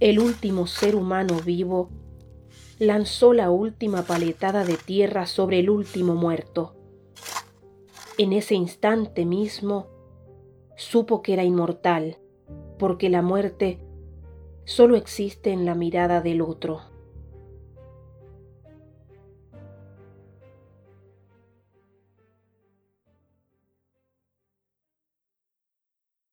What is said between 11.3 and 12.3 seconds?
era inmortal,